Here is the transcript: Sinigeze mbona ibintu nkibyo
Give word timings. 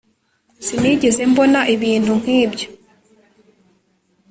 Sinigeze 0.65 1.21
mbona 1.31 1.59
ibintu 1.75 2.11
nkibyo 2.21 2.67